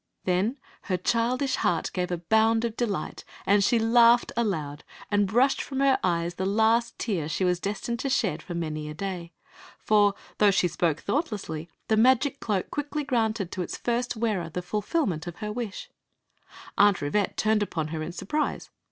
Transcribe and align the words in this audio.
Then 0.23 0.57
her 0.85 0.97
childish 0.97 1.57
heart 1.57 1.91
gave 1.93 2.09
a 2.09 2.17
bound 2.17 2.65
of 2.65 2.75
delight, 2.75 3.23
and 3.45 3.63
she 3.63 3.77
laughed 3.77 4.31
aloud 4.35 4.83
and 5.11 5.27
brushed 5.27 5.61
from 5.61 5.79
her 5.79 5.99
eyes 6.03 6.33
the 6.33 6.45
last 6.47 6.97
tear 6.97 7.29
she 7.29 7.45
was 7.45 7.59
destined 7.59 7.99
to 7.99 8.09
shed 8.09 8.41
for 8.41 8.55
many 8.55 8.89
a 8.89 8.95
day. 8.95 9.31
For, 9.77 10.15
though 10.39 10.49
she 10.49 10.67
spoke 10.67 11.01
thoughtlessly, 11.01 11.69
the 11.87 11.97
magic 11.97 12.39
cloak 12.39 12.71
quickly 12.71 13.03
granted 13.03 13.51
to 13.51 13.61
its 13.61 13.77
first 13.77 14.17
wearer 14.17 14.49
the 14.49 14.61
ful^ment 14.63 15.27
of 15.27 15.35
her 15.35 15.51
wish.' 15.51 15.91
Aunt 16.79 16.97
Rivette 16.99 17.37
turned 17.37 17.61
upon 17.61 17.89
her 17.89 18.01
in 18.01 18.11
surprise. 18.11 18.71